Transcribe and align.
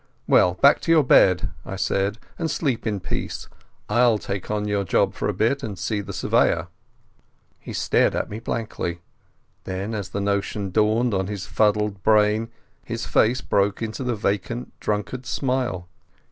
"Well, 0.25 0.55
back 0.55 0.81
to 0.81 0.91
your 0.91 1.03
bed," 1.03 1.51
I 1.63 1.75
said, 1.75 2.17
"and 2.39 2.49
sleep 2.49 2.87
in 2.87 2.99
peace. 3.01 3.47
I'll 3.87 4.17
take 4.17 4.49
on 4.49 4.67
your 4.67 4.83
job 4.83 5.13
for 5.13 5.29
a 5.29 5.31
bit 5.35 5.61
and 5.61 5.77
see 5.77 6.01
the 6.01 6.11
Surveyor." 6.11 6.69
He 7.59 7.71
stared 7.73 8.15
at 8.15 8.27
me 8.27 8.39
blankly; 8.39 9.01
then, 9.65 9.93
as 9.93 10.09
the 10.09 10.19
notion 10.19 10.71
dawned 10.71 11.13
on 11.13 11.27
his 11.27 11.45
fuddled 11.45 12.01
brain, 12.01 12.49
his 12.83 13.05
face 13.05 13.41
broke 13.41 13.83
into 13.83 14.03
the 14.03 14.15
vacant 14.15 14.73
drunkard's 14.79 15.29
smile. 15.29 15.87